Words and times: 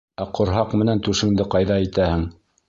—Ә 0.23 0.25
ҡорһаҡ 0.37 0.73
менән 0.81 1.03
түшеңде 1.09 1.47
ҡайҙа 1.57 1.79
итәһең? 1.85 2.25